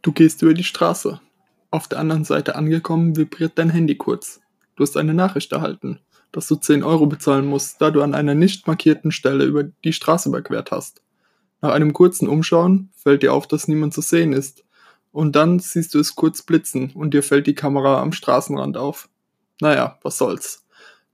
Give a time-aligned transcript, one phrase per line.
[0.00, 1.20] Du gehst über die Straße.
[1.72, 4.40] Auf der anderen Seite angekommen vibriert dein Handy kurz.
[4.76, 5.98] Du hast eine Nachricht erhalten,
[6.30, 9.92] dass du 10 Euro bezahlen musst, da du an einer nicht markierten Stelle über die
[9.92, 11.02] Straße überquert hast.
[11.60, 14.64] Nach einem kurzen Umschauen fällt dir auf, dass niemand zu sehen ist.
[15.10, 19.08] Und dann siehst du es kurz blitzen und dir fällt die Kamera am Straßenrand auf.
[19.60, 20.64] Naja, was soll's.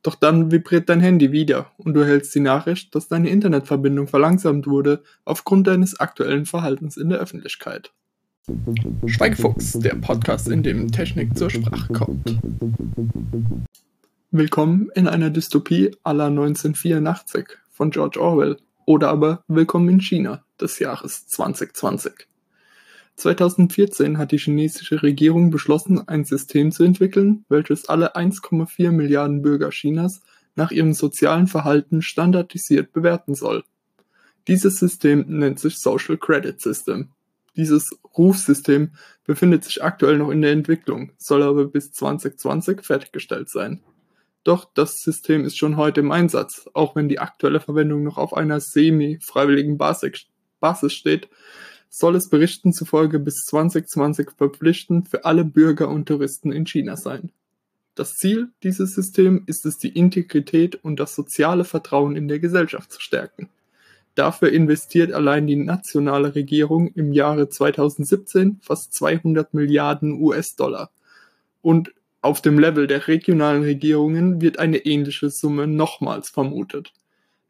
[0.02, 4.66] Doch dann vibriert dein Handy wieder und du erhältst die Nachricht, dass deine Internetverbindung verlangsamt
[4.66, 7.90] wurde aufgrund deines aktuellen Verhaltens in der Öffentlichkeit.
[9.06, 12.38] Schweigfuchs, der Podcast, in dem Technik zur Sprache kommt.
[14.30, 20.78] Willkommen in einer Dystopie aller 1984 von George Orwell oder aber Willkommen in China des
[20.78, 22.12] Jahres 2020.
[23.16, 29.70] 2014 hat die chinesische Regierung beschlossen, ein System zu entwickeln, welches alle 1,4 Milliarden Bürger
[29.70, 30.20] Chinas
[30.54, 33.64] nach ihrem sozialen Verhalten standardisiert bewerten soll.
[34.48, 37.08] Dieses System nennt sich Social Credit System.
[37.56, 38.92] Dieses Rufsystem
[39.24, 43.82] befindet sich aktuell noch in der Entwicklung, soll aber bis 2020 fertiggestellt sein.
[44.44, 48.34] Doch das System ist schon heute im Einsatz, auch wenn die aktuelle Verwendung noch auf
[48.34, 51.28] einer semi-freiwilligen Basis steht,
[51.88, 57.30] soll es Berichten zufolge bis 2020 verpflichtend für alle Bürger und Touristen in China sein.
[57.94, 62.92] Das Ziel dieses Systems ist es, die Integrität und das soziale Vertrauen in der Gesellschaft
[62.92, 63.48] zu stärken.
[64.14, 70.90] Dafür investiert allein die nationale Regierung im Jahre 2017 fast 200 Milliarden US-Dollar.
[71.62, 76.92] Und auf dem Level der regionalen Regierungen wird eine ähnliche Summe nochmals vermutet.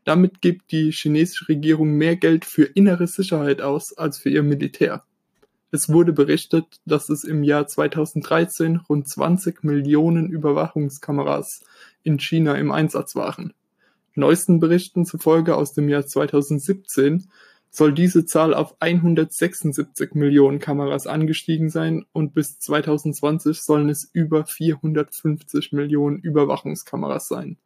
[0.04, 5.04] Damit gibt die chinesische Regierung mehr Geld für innere Sicherheit aus als für ihr Militär.
[5.70, 11.64] Es wurde berichtet, dass es im Jahr 2013 rund 20 Millionen Überwachungskameras
[12.02, 13.54] in China im Einsatz waren.
[14.14, 17.28] Neuesten Berichten zufolge aus dem Jahr 2017
[17.70, 24.46] soll diese Zahl auf 176 Millionen Kameras angestiegen sein und bis 2020 sollen es über
[24.46, 27.56] 450 Millionen Überwachungskameras sein.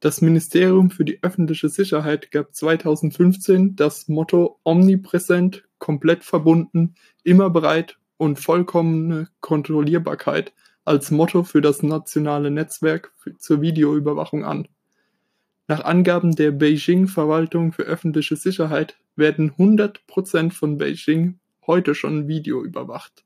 [0.00, 7.98] Das Ministerium für die öffentliche Sicherheit gab 2015 das Motto omnipräsent, komplett verbunden, immer bereit
[8.16, 10.52] und vollkommene Kontrollierbarkeit
[10.84, 14.66] als Motto für das nationale Netzwerk zur Videoüberwachung an.
[15.70, 23.24] Nach Angaben der Beijing-Verwaltung für öffentliche Sicherheit werden 100 Prozent von Beijing heute schon videoüberwacht.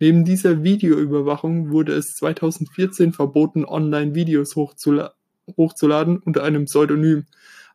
[0.00, 5.14] Neben dieser Videoüberwachung wurde es 2014 verboten, Online-Videos hochzuladen
[5.56, 7.26] hochzuladen unter einem Pseudonym,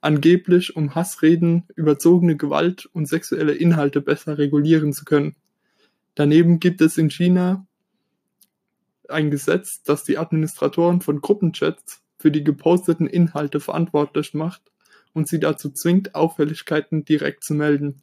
[0.01, 5.37] angeblich um Hassreden, überzogene Gewalt und sexuelle Inhalte besser regulieren zu können.
[6.15, 7.65] Daneben gibt es in China
[9.07, 14.61] ein Gesetz, das die Administratoren von Gruppenchats für die geposteten Inhalte verantwortlich macht
[15.13, 18.01] und sie dazu zwingt, Auffälligkeiten direkt zu melden.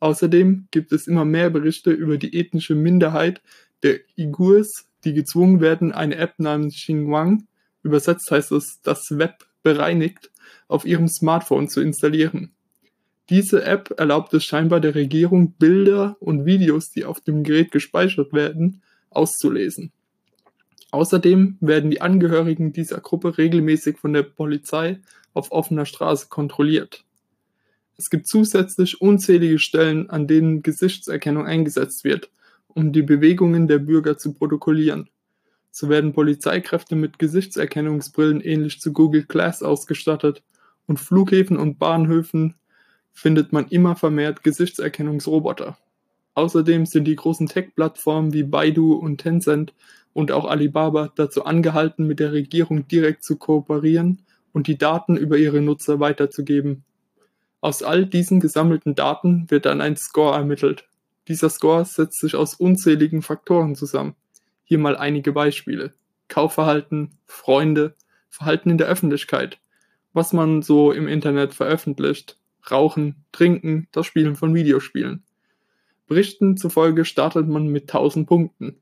[0.00, 3.40] Außerdem gibt es immer mehr Berichte über die ethnische Minderheit
[3.82, 7.46] der Uigurs, die gezwungen werden, eine App namens Xinguang
[7.82, 10.30] übersetzt heißt es das Web bereinigt,
[10.68, 12.52] auf ihrem Smartphone zu installieren.
[13.30, 18.32] Diese App erlaubt es scheinbar der Regierung, Bilder und Videos, die auf dem Gerät gespeichert
[18.32, 19.92] werden, auszulesen.
[20.92, 25.00] Außerdem werden die Angehörigen dieser Gruppe regelmäßig von der Polizei
[25.32, 27.04] auf offener Straße kontrolliert.
[27.96, 32.30] Es gibt zusätzlich unzählige Stellen, an denen Gesichtserkennung eingesetzt wird,
[32.68, 35.08] um die Bewegungen der Bürger zu protokollieren.
[35.70, 40.42] So werden Polizeikräfte mit Gesichtserkennungsbrillen ähnlich zu Google Glass ausgestattet
[40.86, 42.54] und Flughäfen und Bahnhöfen
[43.12, 45.78] findet man immer vermehrt Gesichtserkennungsroboter.
[46.34, 49.72] Außerdem sind die großen Tech-Plattformen wie Baidu und Tencent
[50.12, 55.36] und auch Alibaba dazu angehalten, mit der Regierung direkt zu kooperieren und die Daten über
[55.38, 56.84] ihre Nutzer weiterzugeben.
[57.60, 60.84] Aus all diesen gesammelten Daten wird dann ein Score ermittelt.
[61.28, 64.16] Dieser Score setzt sich aus unzähligen Faktoren zusammen.
[64.64, 65.94] Hier mal einige Beispiele.
[66.28, 67.94] Kaufverhalten, Freunde,
[68.28, 69.60] Verhalten in der Öffentlichkeit,
[70.12, 72.38] was man so im Internet veröffentlicht,
[72.70, 75.22] Rauchen, Trinken, das Spielen von Videospielen.
[76.06, 78.81] Berichten zufolge startet man mit 1000 Punkten.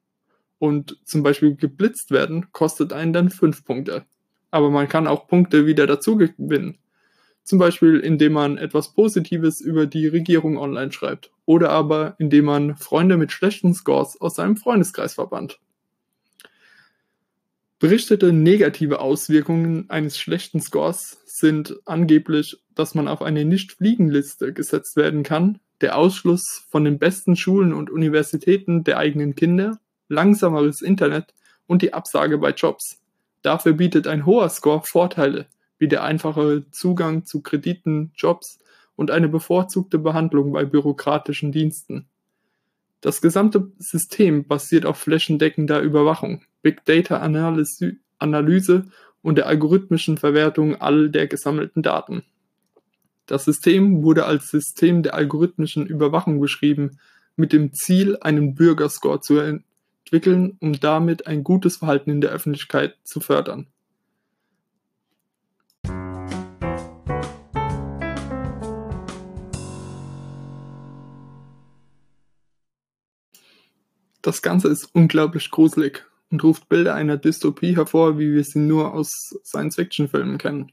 [0.60, 4.04] Und zum Beispiel geblitzt werden kostet einen dann 5 Punkte.
[4.50, 6.76] Aber man kann auch Punkte wieder dazu gewinnen.
[7.44, 11.32] Zum Beispiel indem man etwas Positives über die Regierung online schreibt.
[11.46, 15.58] Oder aber indem man Freunde mit schlechten Scores aus seinem Freundeskreis verbannt.
[17.78, 25.22] Berichtete negative Auswirkungen eines schlechten Scores sind angeblich, dass man auf eine Nicht-Fliegen-Liste gesetzt werden
[25.22, 29.80] kann, der Ausschluss von den besten Schulen und Universitäten der eigenen Kinder,
[30.10, 31.32] langsameres Internet
[31.66, 33.00] und die Absage bei Jobs.
[33.42, 35.46] Dafür bietet ein hoher Score Vorteile,
[35.78, 38.58] wie der einfache Zugang zu Krediten, Jobs
[38.96, 42.06] und eine bevorzugte Behandlung bei bürokratischen Diensten.
[43.00, 48.84] Das gesamte System basiert auf flächendeckender Überwachung, Big Data Analyse
[49.22, 52.24] und der algorithmischen Verwertung all der gesammelten Daten.
[53.24, 56.98] Das System wurde als System der algorithmischen Überwachung beschrieben,
[57.36, 59.38] mit dem Ziel, einen Bürgerscore zu
[60.04, 63.66] entwickeln, um damit ein gutes Verhalten in der Öffentlichkeit zu fördern.
[74.22, 78.92] Das Ganze ist unglaublich gruselig und ruft Bilder einer Dystopie hervor, wie wir sie nur
[78.92, 80.72] aus Science-Fiction-Filmen kennen.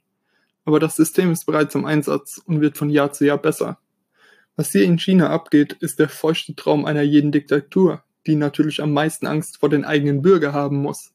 [0.65, 3.79] Aber das System ist bereits im Einsatz und wird von Jahr zu Jahr besser.
[4.57, 8.93] Was hier in China abgeht, ist der feuchte Traum einer jeden Diktatur, die natürlich am
[8.93, 11.13] meisten Angst vor den eigenen Bürger haben muss.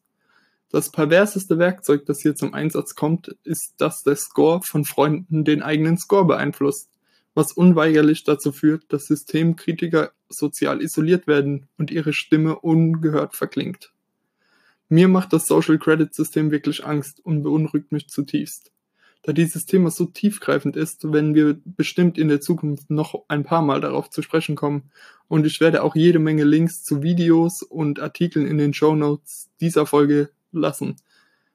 [0.71, 5.63] Das perverseste Werkzeug, das hier zum Einsatz kommt, ist, dass der Score von Freunden den
[5.63, 6.89] eigenen Score beeinflusst,
[7.35, 13.93] was unweigerlich dazu führt, dass Systemkritiker sozial isoliert werden und ihre Stimme ungehört verklingt.
[14.89, 18.73] Mir macht das Social Credit System wirklich Angst und beunruhigt mich zutiefst.
[19.23, 23.63] Da dieses Thema so tiefgreifend ist, werden wir bestimmt in der Zukunft noch ein paar
[23.63, 24.91] Mal darauf zu sprechen kommen.
[25.29, 29.49] Und ich werde auch jede Menge Links zu Videos und Artikeln in den Show Notes
[29.61, 30.97] dieser Folge lassen.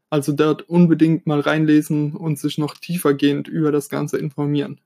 [0.09, 4.79] Also dort unbedingt mal reinlesen und sich noch tiefergehend über das Ganze informieren.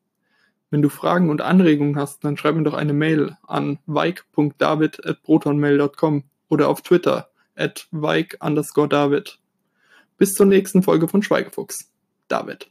[0.72, 6.70] Wenn du Fragen und Anregungen hast, dann schreib mir doch eine Mail an vike.david.protonmail.com oder
[6.70, 9.38] auf Twitter at vike underscore David.
[10.18, 11.92] Bis zur nächsten Folge von Schweigefuchs.
[12.28, 12.71] David.